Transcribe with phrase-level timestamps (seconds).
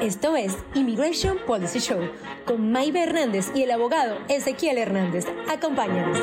[0.00, 2.00] Esto es Immigration Policy Show
[2.44, 5.24] con Maybe Hernández y el abogado Ezequiel Hernández.
[5.48, 6.18] Acompáñanos.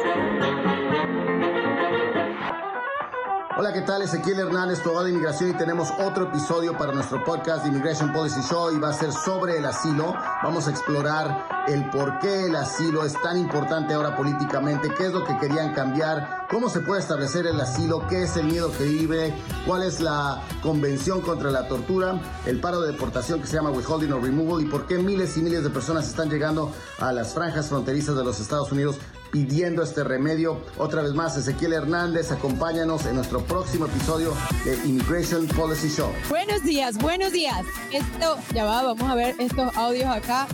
[3.63, 4.02] Hola, ¿qué tal?
[4.02, 8.41] Ezequiel Hernández, abogado de inmigración y tenemos otro episodio para nuestro podcast de Immigration Policy
[8.41, 10.13] Show y va a ser sobre el asilo.
[10.43, 15.13] Vamos a explorar el por qué el asilo es tan importante ahora políticamente, qué es
[15.13, 18.84] lo que querían cambiar, cómo se puede establecer el asilo, qué es el miedo que
[18.84, 19.34] vive,
[19.66, 24.11] cuál es la convención contra la tortura, el paro de deportación que se llama withholding
[24.11, 26.70] or removal y por qué miles y miles de personas están llegando
[27.00, 28.98] a las franjas fronterizas de los Estados Unidos
[29.34, 30.62] pidiendo este remedio.
[30.78, 34.32] Otra vez más, Ezequiel Hernández, acompáñanos en nuestro próximo episodio
[34.64, 36.12] de Immigration Policy Show.
[36.30, 37.66] Buenos días, buenos días.
[37.92, 40.48] Esto, ya va, vamos a ver estos audios acá.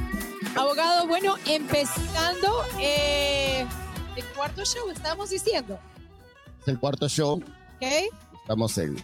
[0.56, 3.68] Abogado, bueno, empezando eh,
[4.16, 5.78] el cuarto show, estamos diciendo.
[6.62, 7.34] Es el cuarto show.
[7.34, 8.14] Ok.
[8.42, 8.96] Estamos en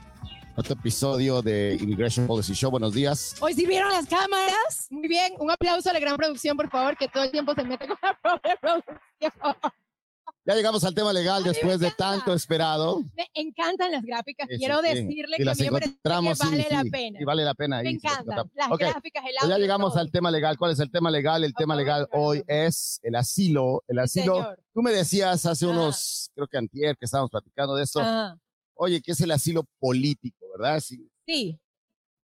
[0.57, 2.71] otro episodio de Immigration Policy Show.
[2.71, 3.35] Buenos días.
[3.41, 4.87] Hoy sí vieron las cámaras.
[4.89, 5.33] Muy bien.
[5.39, 7.97] Un aplauso a la gran producción, por favor, que todo el tiempo se mete con
[8.01, 8.93] la propia producción.
[10.47, 13.01] Ya llegamos al tema legal A después de tanto esperado.
[13.17, 14.47] Me encantan las gráficas.
[14.47, 17.19] Quiero sí, decirle Y que las me que encontramos, sí, vale la sí, pena.
[17.19, 17.81] sí, vale la pena.
[17.81, 19.55] Me ahí, encantan las gráficas, el pues audio.
[19.55, 20.01] ya llegamos todo.
[20.01, 20.55] al tema legal.
[20.57, 21.43] ¿Cuál es el tema legal?
[21.43, 23.83] El tema legal hoy es el asilo.
[23.87, 24.35] El asilo.
[24.35, 24.59] Señor.
[24.73, 25.69] Tú me decías hace Ah.
[25.69, 27.99] unos, creo que antier, que estábamos platicando de esto.
[28.03, 28.37] Ah,
[28.77, 30.79] Oye, ¿qué es el asilo político, verdad?
[30.79, 31.07] Sí.
[31.27, 31.59] sí,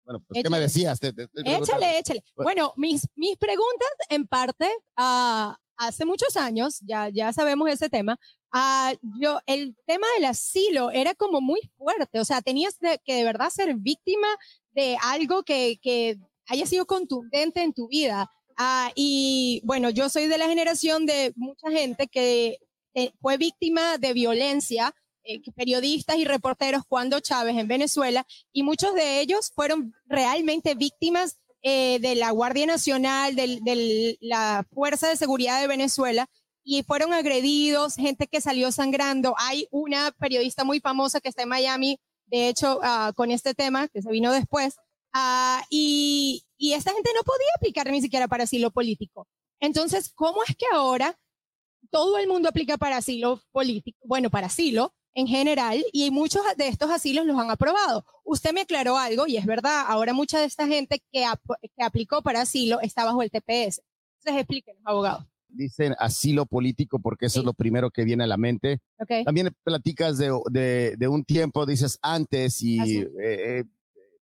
[0.04, 0.98] Bueno, pues, ¿qué me decías?
[1.00, 1.40] Te- te- te.
[1.56, 2.22] Échale, échale.
[2.36, 8.18] Bueno, mis, mis preguntas, en parte, ah, hace muchos años, ya, ya sabemos ese tema,
[8.52, 13.14] ah, yo, el tema del asilo era como muy fuerte, o sea, tenías de- que
[13.16, 14.28] de verdad ser víctima
[14.72, 18.30] de algo que, que haya sido contundente en tu vida.
[18.56, 22.58] Ah, y bueno, yo soy de la generación de mucha gente que
[22.94, 24.94] eh, fue víctima de violencia,
[25.26, 31.38] eh, periodistas y reporteros cuando Chávez en Venezuela, y muchos de ellos fueron realmente víctimas
[31.62, 36.28] eh, de la Guardia Nacional, de la Fuerza de Seguridad de Venezuela,
[36.62, 39.34] y fueron agredidos, gente que salió sangrando.
[39.38, 43.88] Hay una periodista muy famosa que está en Miami, de hecho, ah, con este tema,
[43.88, 44.74] que se vino después,
[45.12, 49.28] ah, y, y esta gente no podía aplicar ni siquiera para asilo político.
[49.60, 51.18] Entonces, ¿cómo es que ahora
[51.90, 53.98] todo el mundo aplica para asilo político?
[54.04, 58.04] Bueno, para asilo en general, y muchos de estos asilos los han aprobado.
[58.22, 61.40] Usted me aclaró algo, y es verdad, ahora mucha de esta gente que, ap-
[61.74, 63.80] que aplicó para asilo está bajo el TPS.
[64.20, 65.26] Entonces, explíquenos, abogado.
[65.48, 67.38] Dicen asilo político porque eso Sí.
[67.40, 68.80] es lo primero que viene a la mente.
[69.00, 69.24] ¿Ok?
[69.24, 72.98] También platicas de, de, de un tiempo, dices antes, y Así.
[73.18, 73.64] eh,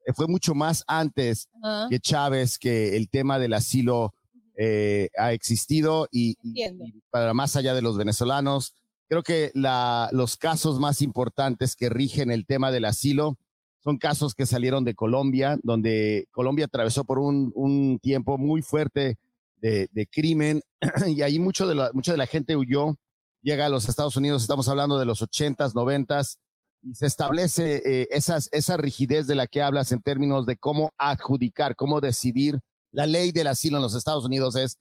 [0.07, 1.87] eh, fue mucho más antes Ajá.
[1.91, 4.15] que Chávez que el tema del asilo
[4.57, 8.75] eh, ha existido y, y- y para más allá de los venezolanos,
[9.09, 13.39] creo que la, los casos más importantes que rigen el tema del asilo
[13.83, 19.19] son casos que salieron de Colombia, donde Colombia atravesó por un, un tiempo muy fuerte
[19.57, 20.63] de, de crimen
[21.07, 22.97] y ahí mucho de la, mucha de la gente huyó,
[23.43, 26.37] llega a los Estados Unidos, estamos hablando de los 80s, 90s,
[26.83, 30.93] y se establece eh, esas, esa rigidez de la que hablas en términos de cómo
[30.99, 32.59] adjudicar, cómo decidir.
[32.91, 34.79] La ley del asilo en los Estados Unidos es,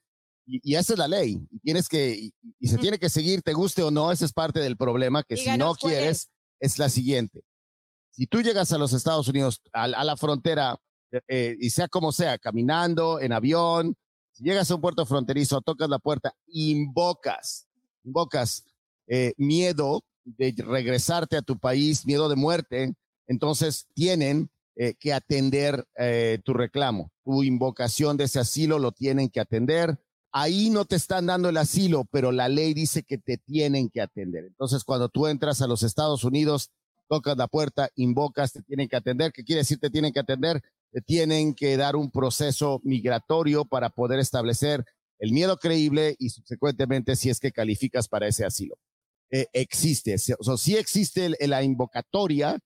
[0.51, 3.41] y, y esa es la ley, y tienes que, y, y se tiene que seguir,
[3.41, 6.29] te guste o no, esa es parte del problema, que si no quieres,
[6.59, 7.43] es la siguiente.
[8.11, 10.77] Si tú llegas a los Estados Unidos, a, a la frontera,
[11.11, 13.95] eh, eh, y sea como sea, caminando, en avión,
[14.33, 17.67] si llegas a un puerto fronterizo, tocas la puerta, invocas,
[18.03, 18.65] invocas
[19.07, 22.93] eh, miedo de regresarte a tu país, miedo de muerte,
[23.27, 25.85] entonces tienen eh, que atender
[26.43, 27.11] tu reclamo.
[27.23, 29.97] Tu invocación de ese asilo lo tienen que atender.
[30.31, 34.01] Ahí no te están dando el asilo, pero la ley dice que te tienen que
[34.01, 34.45] atender.
[34.45, 36.69] Entonces, cuando tú entras a los Estados Unidos,
[37.09, 39.33] tocas la puerta, invocas, te tienen que atender.
[39.33, 40.61] ¿Qué quiere decir te tienen que atender?
[40.91, 44.85] Te tienen que dar un proceso migratorio para poder establecer
[45.19, 48.75] el miedo creíble y subsecuentemente si es que calificas para ese asilo.
[49.29, 52.57] Eh, existe, o sea, sí existe el- la invocatoria,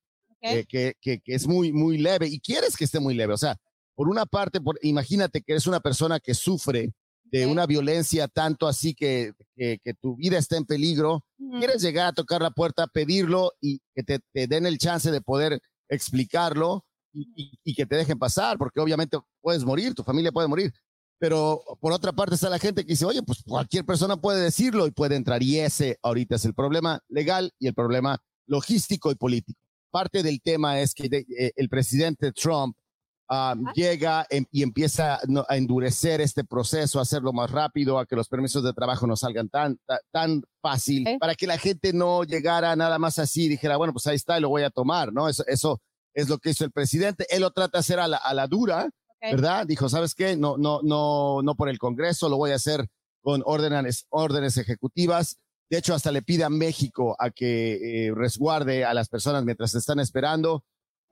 [0.60, 3.34] eh, que, que- que es muy, muy leve y quieres que esté muy leve.
[3.34, 3.58] O sea,
[3.96, 6.92] por una parte, por, imagínate que eres una persona que sufre
[7.32, 11.26] de una violencia tanto así que, que, que tu vida está en peligro.
[11.60, 15.22] Quieres llegar a tocar la puerta, pedirlo y que te, te den el chance de
[15.22, 20.32] poder explicarlo y, y- y que te dejen pasar, porque obviamente puedes morir, tu familia
[20.32, 20.74] puede morir.
[21.18, 24.86] Pero por otra parte está la gente que dice, oye, pues cualquier persona puede decirlo
[24.86, 25.42] y puede entrar.
[25.42, 29.60] Y ese ahorita es el problema legal y el problema logístico y político.
[29.92, 32.76] Parte del tema es que de- eh, el presidente Trump
[33.30, 38.16] ah, llega em- y empieza a endurecer este proceso, a hacerlo más rápido, a que
[38.16, 41.20] los permisos de trabajo no salgan tan, ta- tan fácil, Ok.
[41.20, 44.40] para que la gente no llegara nada más así y dijera, bueno, pues ahí está,
[44.40, 45.28] lo voy a tomar, ¿no?
[45.30, 45.82] Eso, eso
[46.14, 47.26] es lo que hizo el presidente.
[47.30, 49.32] Él lo trata de hacer a la, a la dura, Ok.
[49.32, 49.66] ¿verdad?
[49.68, 50.36] Dijo, ¿sabes qué?
[50.38, 52.88] No, no, no, no por el Congreso, lo voy a hacer
[53.22, 55.38] con órdenes, órdenes ejecutivas.
[55.68, 59.74] De hecho, hasta le pide a México a que eh, resguarde a las personas mientras
[59.74, 60.64] están esperando.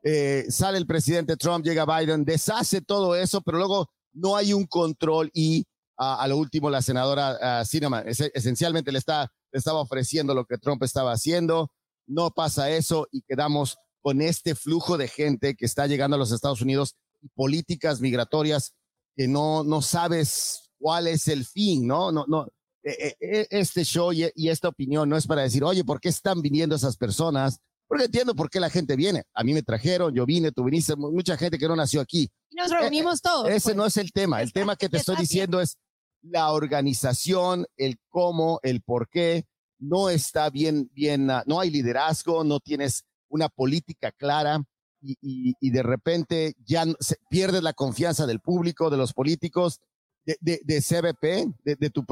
[0.03, 4.65] Eh, sale el presidente Trump, llega Biden, deshace todo eso, pero luego no hay un
[4.65, 5.65] control y
[5.95, 10.83] a lo último la senadora Cinema esencialmente le, está, le estaba ofreciendo lo que Trump
[10.83, 11.71] estaba haciendo.
[12.07, 16.31] No pasa eso y quedamos con este flujo de gente que está llegando a los
[16.31, 18.73] Estados Unidos y políticas migratorias
[19.15, 22.11] que no, no sabes cuál es el fin, ¿no?
[22.11, 22.47] No, no.
[22.83, 26.09] E, e, e, este show y, esta opinión no es para decir, oye, ¿por qué
[26.09, 27.59] están viniendo esas personas?
[27.93, 29.21] Porque entiendo por qué la gente viene.
[29.35, 32.27] A mí me trajeron, yo vine, tú viniste, mucha gente que no nació aquí.
[32.49, 33.47] Y nos reunimos todos.
[33.47, 33.75] Ese pues.
[33.75, 34.41] no es el tema.
[34.41, 35.77] El tema que te estoy diciendo es
[36.23, 39.45] la organización, el cómo, el por qué.
[39.77, 44.63] No está bien, bien, ah, no hay liderazgo, no tienes una política clara
[44.99, 49.81] y, de repente ya se, pierdes la confianza del público, de los políticos,
[50.25, 52.03] de, de, CBP, de, tu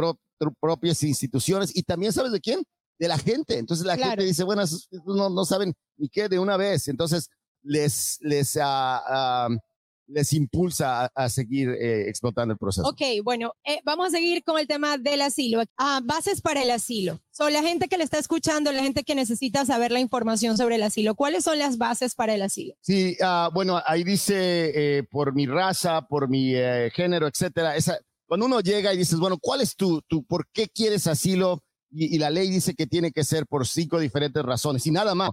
[0.59, 2.61] propias instituciones y también sabes de quién,
[3.01, 3.57] de la gente.
[3.57, 4.61] Entonces la gente dice, bueno,
[5.05, 6.87] no, no saben ni qué de una vez.
[6.87, 7.29] Entonces
[7.63, 9.57] les, les, uh,
[10.05, 12.87] les impulsa a, seguir eh, explotando el proceso.
[12.87, 15.63] Ok, bueno, eh, vamos a seguir con el tema del asilo.
[15.77, 17.19] Ah, bases para el asilo.
[17.31, 20.75] Son la gente que le está escuchando, la gente que necesita saber la información sobre
[20.75, 21.15] el asilo.
[21.15, 22.75] ¿Cuáles son las bases para el asilo?
[22.81, 26.53] Sí, ah, bueno, ahí dice eh, por mi raza, por mi
[26.93, 27.75] género, etcétera.
[27.75, 31.63] Esa, cuando uno llega y dices, bueno, ¿cuál es tu, tu por qué quieres asilo?
[31.91, 35.13] Y, y la ley dice que tiene que ser por cinco diferentes razones y nada
[35.13, 35.31] más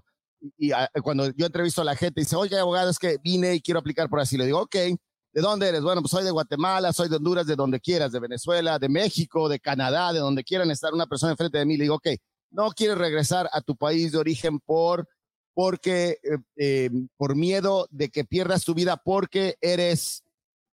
[0.56, 3.60] y, ah, cuando yo entrevisto a la gente, dice, oye, abogado, es que vine y
[3.60, 4.36] quiero aplicar por así.
[4.36, 5.82] Le digo, ok, ¿de dónde eres?
[5.82, 9.48] Bueno, pues soy de Guatemala, soy de Honduras, de donde quieras, de Venezuela, de México,
[9.48, 11.76] de Canadá, de donde quieran estar una persona enfrente de mí.
[11.76, 12.08] Le digo, ok,
[12.50, 15.08] no quieres regresar a tu país de origen por,
[15.54, 20.24] porque, eh, eh, por miedo de que pierdas tu vida porque eres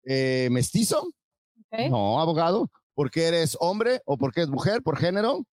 [0.06, 1.13] eh, mestizo.
[1.89, 5.45] No, abogado, porque eres hombre o porque eres mujer, por género.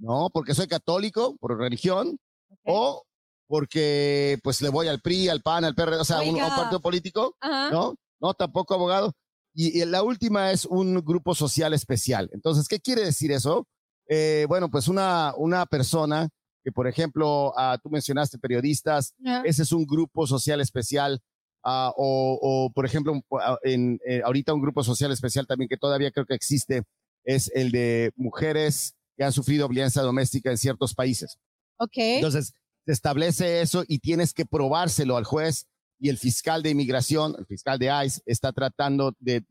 [0.00, 2.18] No, porque soy católico, por religión.
[2.64, 3.04] O
[3.46, 6.80] porque pues le voy al PRI, al PAN, al PRD, o sea, un, un, partido
[6.80, 7.96] político, ¿no?
[8.20, 9.12] No, tampoco abogado.
[9.52, 12.30] Y, la última es un grupo social especial.
[12.32, 13.66] Entonces, ¿qué quiere decir eso?
[14.08, 16.28] Eh, bueno, pues una, una persona
[16.62, 19.14] que, por ejemplo, ah, tú mencionaste periodistas,
[19.44, 21.20] ese es un grupo social especial.
[21.64, 26.12] Ah, o, por ejemplo, ah, en, eh, ahorita un grupo social especial también que todavía
[26.12, 26.84] creo que existe
[27.24, 31.36] es el de mujeres que han sufrido violencia doméstica en ciertos países.
[31.76, 31.92] Ok.
[31.96, 32.54] Entonces,
[32.86, 35.66] se establece eso y tienes que probárselo al juez
[35.98, 39.44] y el fiscal de inmigración, el fiscal de ICE, está tratando de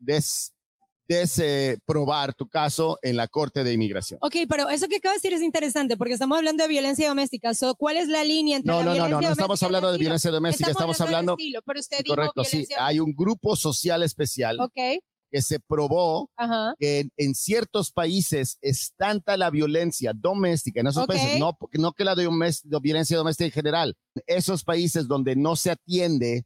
[1.06, 4.18] desprobar tu caso en la Corte de Inmigración.
[4.22, 7.52] Ok, pero eso que acabas de decir es interesante porque estamos hablando de violencia doméstica.
[7.78, 9.98] ¿Cuál es la línea entre no, la no, violencia no, no, no estamos hablando de
[9.98, 11.36] violencia doméstica, estamos, hablando...
[11.64, 14.58] pero usted correcto, sí, hay un grupo social especial.
[14.58, 15.00] Ok
[15.30, 16.30] que se probó
[16.78, 22.04] que en, ciertos países es tanta la violencia doméstica, en esos países, no, no que
[22.04, 23.96] la violencia doméstica en general,
[24.26, 26.44] esos países donde no se atiende,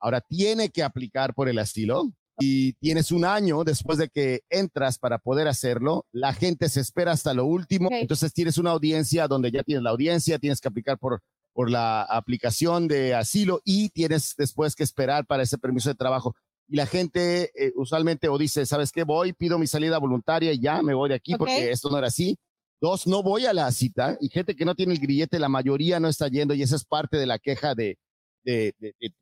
[0.00, 4.98] ahora tiene que aplicar por el asilo y tienes un año después de que entras
[4.98, 9.50] para poder hacerlo, la gente se espera hasta lo último, entonces tienes una audiencia donde
[9.50, 11.22] ya tienes la audiencia, tienes que aplicar por,
[11.52, 16.34] por la aplicación de asilo y tienes después que esperar para ese permiso de trabajo
[16.68, 19.04] y la gente eh, usualmente o dice, ¿sabes qué?
[19.04, 22.06] Voy, pido mi salida voluntaria y ya me voy de aquí porque esto no era
[22.06, 22.38] así.
[22.80, 26.00] Dos, no voy a la cita y gente que no tiene el grillete, la mayoría
[26.00, 27.96] no está yendo y esa es parte de la queja de,
[28.44, 28.74] de,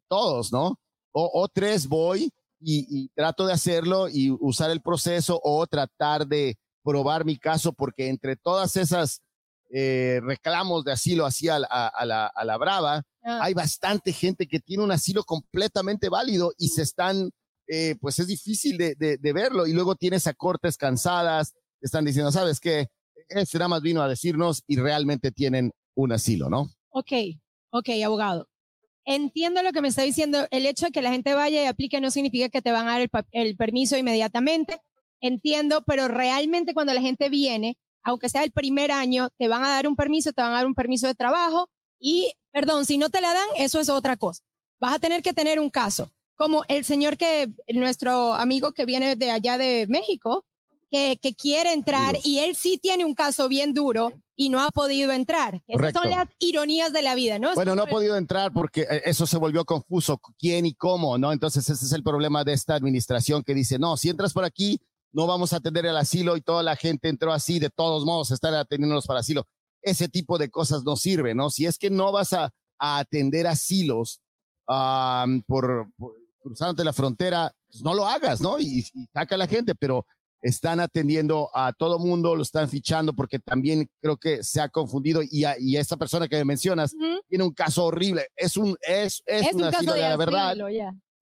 [0.09, 0.79] todos, ¿no?
[1.12, 7.25] O, tres, voy y, trato de hacerlo y usar el proceso o tratar de probar
[7.25, 9.23] mi caso porque entre todas esas
[9.73, 13.39] eh, reclamos de asilo hacia a, la, a la brava, ah.
[13.43, 17.31] hay bastante gente que tiene un asilo completamente válido y se están
[17.73, 19.65] eh, pues es difícil de, de, verlo.
[19.65, 22.89] Y luego tienes a cortes cansadas, están diciendo, ¿sabes qué?
[23.29, 26.69] Este nada más vino a decirnos y realmente tienen un asilo, ¿no?
[26.89, 27.12] Ok,
[27.71, 28.49] ok, abogado.
[29.05, 30.49] Entiendo lo que me está diciendo.
[30.50, 32.99] El hecho de que la gente vaya y aplique no significa que te van a
[32.99, 34.81] dar el, el permiso inmediatamente.
[35.21, 39.69] Entiendo, pero realmente cuando la gente viene, aunque sea el primer año, te van a
[39.69, 43.11] dar un permiso, te van a dar un permiso de trabajo y, perdón, si no
[43.11, 44.42] te la dan, eso es otra cosa.
[44.80, 49.14] Vas a tener que tener un caso como el señor que, nuestro amigo que viene
[49.14, 50.47] de allá de México,
[50.90, 54.71] que, que quiere entrar y él sí tiene un caso bien duro y no ha
[54.71, 55.62] podido entrar.
[55.69, 57.54] Esas son las ironías de la vida, ¿no?
[57.54, 61.30] Bueno, no ha podido entrar porque eh, eso se volvió confuso, quién y cómo, ¿no?
[61.30, 64.80] Entonces ese es el problema de esta administración que dice, no, si entras por aquí,
[65.12, 68.31] no vamos a atender el asilo y toda la gente entró así, de todos modos,
[68.31, 69.47] están atendiéndonos para asilo.
[69.83, 71.50] Ese tipo de cosas no sirve, ¿no?
[71.50, 72.50] Si es que no vas a,
[72.83, 74.23] atender asilos
[75.47, 75.87] por,
[76.40, 78.59] cruzándote la frontera, pues no lo hagas, ¿no?
[78.59, 80.07] Y, y saca a la gente, pero
[80.43, 85.21] están atendiendo a todo mundo, lo están fichando porque también creo que se ha confundido
[85.23, 87.21] y, a, y esa persona que mencionas Ujú.
[87.29, 90.17] tiene un caso horrible, es un es, es, Es un un caso asilo de la
[90.17, 90.57] verdad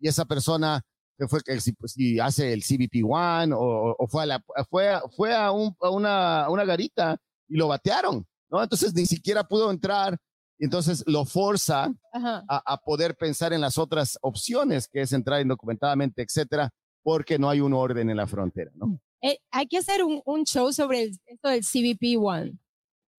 [0.00, 0.82] y esa persona
[1.26, 4.92] fue que si, pues, si hace el CBP One o, o fue a la fue
[5.16, 7.16] fue a, un- a una a una garita
[7.48, 8.62] y lo batearon, ¿no?
[8.62, 10.16] Entonces ni siquiera pudo entrar
[10.58, 15.40] y entonces lo forza a, a poder pensar en las otras opciones, que es entrar
[15.40, 16.70] indocumentadamente, etcétera,
[17.02, 19.00] porque no hay un orden en la frontera, ¿no?
[19.22, 22.52] Eh, hay que hacer un, un show sobre el- esto del CBP One.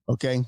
[0.06, 0.24] Ok.
[0.26, 0.46] en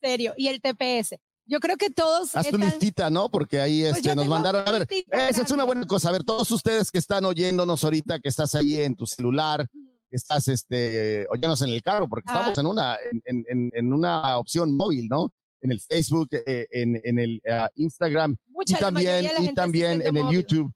[0.00, 0.34] serio.
[0.36, 1.16] Y el TPS.
[1.46, 3.28] Yo creo que todos Haz tu están- listita, ¿no?
[3.30, 4.66] Porque ahí Pues este, yo nos mandaron.
[4.66, 6.08] A ver, listita esa es una buena cosa.
[6.08, 9.66] A ver, todos ustedes que están oyéndonos ahorita, que estás ahí en tu celular,
[10.08, 12.34] que estás este, oyéndonos en el carro, porque Ah.
[12.52, 15.32] estamos en una, en, en- en una opción móvil, ¿no?
[15.60, 20.16] En el Facebook, eh, en, en el eh, Instagram mucha, y también, y también en
[20.16, 20.40] el móvil.
[20.40, 20.72] YouTube.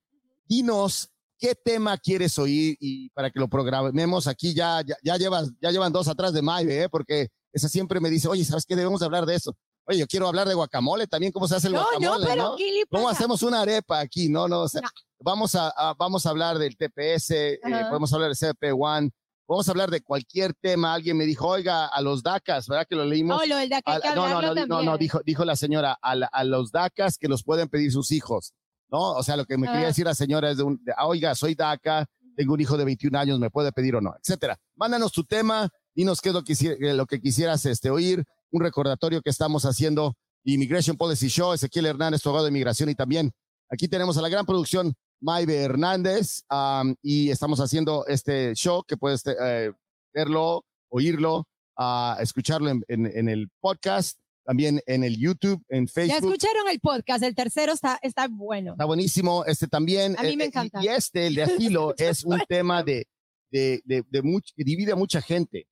[0.49, 5.50] Dinos qué tema quieres oír y para que lo programemos aquí ya, ya, ya llevas,
[5.61, 6.88] ya llevan dos atrás de Maive, ¿eh?
[6.88, 8.76] porque esa siempre me dice, oye, ¿sabes qué?
[8.76, 9.54] Debemos hablar de eso.
[9.88, 12.43] Oye, yo quiero hablar de guacamole también, cómo se hace el No, no, guacamole, pero
[12.43, 12.57] ¿no?
[12.57, 14.28] ¿qué le ¿Cómo hacemos una arepa aquí?
[14.28, 14.88] No, no, o sea, No.
[15.19, 19.11] Vamos, a, a- vamos a hablar del TPS, eh, podemos hablar del CP One,
[19.49, 20.93] vamos a hablar de cualquier tema.
[20.93, 23.40] Alguien me dijo, oiga, a los DACAS, ¿verdad que lo leímos?
[23.40, 25.57] No, lo del de acá hay A- no, no, no, no, no, dijo, dijo la
[25.57, 28.52] señora, a, la- a los DACAS que los pueden pedir sus hijos,
[28.90, 29.12] ¿no?
[29.12, 31.35] O sea, lo que me quería decir la señora es de, un, de, ah, oiga,
[31.35, 32.05] soy DACA,
[32.37, 34.14] tengo un hijo de 21 años, ¿me puede pedir o no?
[34.23, 34.59] Etcétera.
[34.75, 38.23] Mándanos tu tema, dinos qué es lo que, eh, lo que quisieras este, oír,
[38.56, 42.94] un recordatorio que estamos haciendo, Immigration Policy Show, Ezequiel Hernández, tu abogado de inmigración, y
[42.94, 43.32] también
[43.70, 48.96] aquí tenemos a la gran producción, Maive Hernández, am, y estamos haciendo este show que
[48.96, 49.72] puedes eh,
[50.14, 51.44] verlo, oírlo,
[51.76, 56.32] ah, escucharlo en, en- en el podcast, también en el YouTube, en Ya Facebook.
[56.34, 58.72] escucharon el podcast, el tercero está, está bueno.
[58.72, 59.44] Está buenísimo.
[59.44, 60.14] Este también.
[60.18, 60.80] A mí me eh, encanta.
[60.80, 63.06] Y, y este, el de asilo, es un tema de,
[63.50, 65.66] de, de, de much- que divide a mucha gente,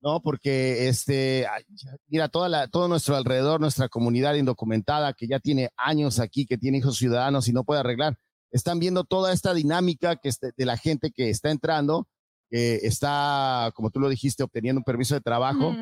[0.00, 0.20] ¿no?
[0.20, 1.46] Porque, este,
[2.06, 6.58] mira, toda la, todo nuestro alrededor, nuestra comunidad indocumentada que ya tiene años aquí, que
[6.58, 8.16] tiene hijos ciudadanos y no puede arreglar,
[8.50, 12.06] están viendo toda esta dinámica que este- de la gente que está entrando,
[12.50, 15.74] que está, como tú lo dijiste, obteniendo un permiso de trabajo.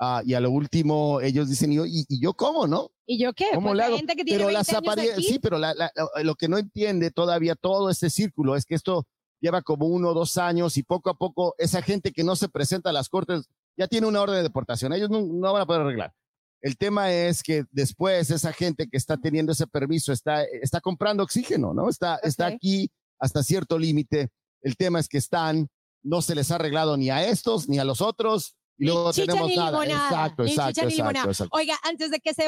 [0.00, 2.90] Ah, y a lo último, ellos dicen, ¿y, yo- y, y yo cómo, no?
[3.06, 3.46] ¿Y yo qué?
[3.54, 3.96] ¿Cómo Pues la hago?
[3.96, 5.92] gente que tiene Pero 20 las aquí, sí, pero la-
[6.24, 9.06] lo que no entiende todavía todo este círculo es que esto
[9.40, 12.48] lleva como uno o dos años y poco a poco esa gente que no se
[12.48, 13.44] presenta a las cortes
[13.76, 14.92] ya tiene una orden de deportación.
[14.92, 16.12] Ellos no, no van a poder arreglar.
[16.60, 21.22] El tema es que después esa gente que está teniendo ese permiso está, está comprando
[21.22, 21.88] oxígeno, ¿no?
[21.90, 22.54] Está, está Ok.
[22.54, 24.30] aquí hasta cierto límite.
[24.62, 25.68] El tema es que están,
[26.02, 29.26] no se les ha arreglado ni a estos ni a los otros y luego chicha
[29.26, 29.70] tenemos ni nada.
[29.82, 31.56] limonada, Exacto, exacto, exacto, exacto.
[31.56, 32.44] Oiga, antes de que se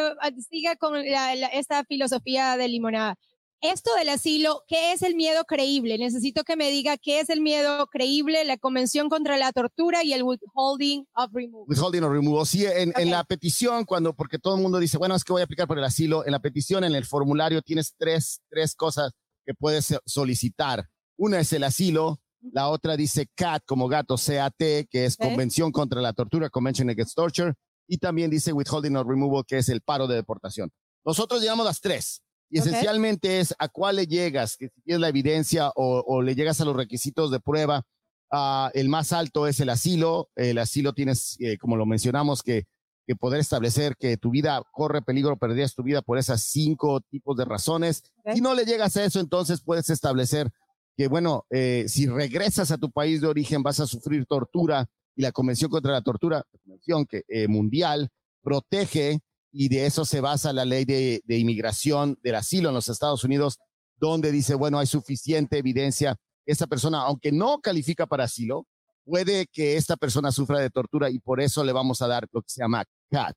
[0.48, 3.16] siga con la- la- esta filosofía de limonada,
[3.60, 5.98] esto del asilo, ¿qué es el miedo creíble?
[5.98, 10.12] Necesito que me diga qué es el miedo creíble, la Convención contra la Tortura y
[10.12, 11.66] el Withholding of Removal.
[11.68, 12.46] withholding or removal.
[12.46, 13.10] Sí, en, en Ok.
[13.12, 15.78] la petición, cuando, porque todo el mundo dice, bueno, es que voy a aplicar por
[15.78, 19.12] el asilo, en la petición, en el formulario, tienes tres, tres cosas
[19.44, 20.86] que puedes so- solicitar.
[21.16, 22.20] Una es el asilo,
[22.52, 25.24] la otra dice CAT como gato, CAT, que es Ok.
[25.28, 27.54] Convención contra la Tortura, Convention Against Torture,
[27.88, 30.70] y también dice withholding or removal, que es el paro de deportación.
[31.04, 32.22] Nosotros llevamos las tres.
[32.48, 36.34] Y esencialmente es a cuál le llegas, que si tienes la evidencia o, o le
[36.34, 37.82] llegas a los requisitos de prueba.
[38.30, 40.30] Ah, el más alto es el asilo.
[40.36, 42.64] El asilo tienes, eh, como lo mencionamos, que,
[43.06, 47.36] que poder establecer que tu vida corre peligro, perderías tu vida por esas cinco tipos
[47.36, 48.02] de razones.
[48.24, 48.34] Ok.
[48.34, 50.50] Si no le llegas a eso, entonces puedes establecer
[50.96, 55.22] que, bueno, eh, si regresas a tu país de origen vas a sufrir tortura y
[55.22, 58.08] la Convención contra la Tortura, la Convención que, eh, mundial,
[58.42, 59.20] protege
[59.56, 63.24] y de eso se basa la ley de, de inmigración del asilo en los Estados
[63.24, 63.58] Unidos,
[63.98, 66.16] donde dice, bueno, hay suficiente evidencia.
[66.44, 68.66] Esta persona, aunque no califica para asilo,
[69.04, 72.42] puede que esta persona sufra de tortura y por eso le vamos a dar lo
[72.42, 73.36] que se llama CAT.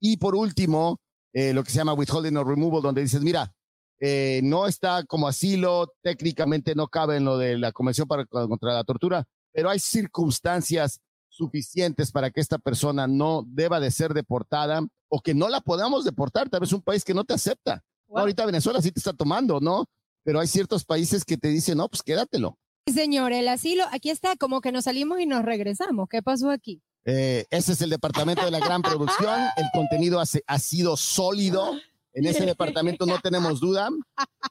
[0.00, 0.98] Y por último,
[1.32, 3.54] eh, lo que se llama withholding or removal, donde dices, mira,
[4.00, 8.74] eh, no está como asilo, técnicamente no cabe en lo de la Convención para, contra
[8.74, 11.00] la Tortura, pero hay circunstancias
[11.42, 16.04] suficientes para que esta persona no deba de ser deportada o que no la podamos
[16.04, 16.48] deportar.
[16.48, 17.82] Tal vez un país que no te acepta.
[18.06, 18.20] Wow.
[18.20, 19.86] Ahorita Venezuela sí te está tomando, ¿no?
[20.22, 22.56] Pero hay ciertos países que te dicen, no, pues quédatelo.
[22.92, 26.08] Señor, el asilo, aquí está, como que nos salimos y nos regresamos.
[26.08, 26.80] ¿Qué pasó aquí?
[27.04, 29.40] Eh, ese es el departamento de la gran producción.
[29.56, 31.72] El contenido ha sido sólido.
[32.14, 33.88] En ese departamento no tenemos duda.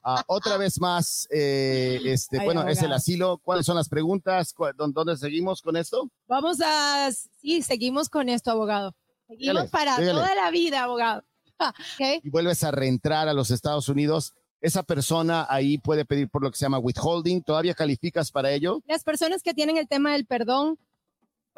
[0.02, 2.96] Ah, otra vez más, eh, este, Ay, bueno, es el abogado.
[2.96, 3.38] asilo.
[3.38, 4.52] ¿Cuáles son las preguntas?
[4.52, 6.10] ¿Cu- dó- ¿Dónde seguimos con esto?
[6.26, 8.94] Vamos a, sí, seguimos con esto, abogado.
[9.28, 10.12] Seguimos Dígale, para dígale.
[10.18, 11.22] toda la vida, abogado.
[11.60, 12.20] Ok.
[12.24, 14.32] Y vuelves a reentrar a los Estados Unidos.
[14.60, 17.42] esa persona ahí puede pedir por lo que se llama withholding.
[17.42, 18.80] ¿Todavía calificas para ello?
[18.86, 20.78] Las personas que tienen el tema del perdón,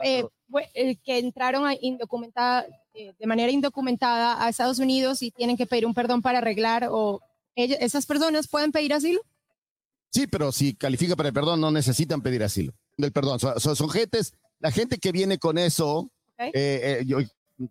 [0.02, 0.24] eh,
[1.04, 5.94] que entraron indocumentada, eh, de manera indocumentada a Estados Unidos y tienen que pedir un
[5.94, 7.20] perdón para arreglar o
[7.56, 9.20] esas personas pueden pedir asilo.
[10.10, 12.72] Sí, pero si califica para el perdón no necesitan pedir asilo.
[12.96, 17.18] Del perdón, son, son, gentes, la gente que viene con eso, eh, yo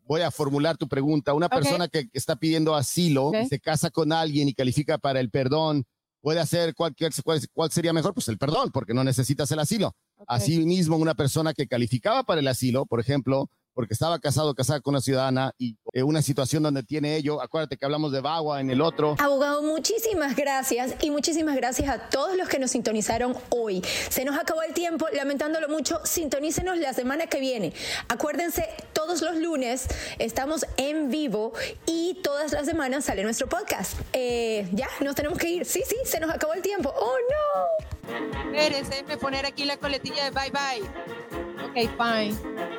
[0.05, 1.33] voy a formular tu pregunta.
[1.33, 5.85] Una persona que está pidiendo asilo, se casa con alguien y califica para el perdón,
[6.21, 7.11] puede hacer cualquier,
[7.53, 8.13] cuál, sería mejor?
[8.13, 9.93] Pues el perdón, porque no necesitas el asilo.
[10.27, 14.93] Asimismo, una persona que calificaba para el asilo, por ejemplo, porque estaba casado, casada con
[14.93, 18.69] una ciudadana y en una situación donde tiene ello, acuérdate que hablamos de Bagua en
[18.69, 19.15] el otro.
[19.19, 23.83] Abogado, muchísimas gracias y muchísimas gracias a todos los que nos sintonizaron hoy.
[24.09, 27.73] Se nos acabó el tiempo, lamentándolo mucho, sintonícenos la semana que viene.
[28.07, 29.87] Acuérdense, todos los lunes
[30.19, 31.53] estamos en vivo
[31.85, 33.99] y todas las semanas sale nuestro podcast.
[34.13, 35.65] Eh, ya, nos tenemos que ir.
[35.65, 36.93] Sí, sí, se nos acabó el tiempo.
[36.95, 38.53] Oh, no.
[38.53, 41.42] Espérense, poner aquí la coletilla de bye bye.
[41.75, 42.37] Ok, fine.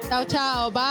[0.09, 0.71] Chao, chao.
[0.71, 0.85] Bye.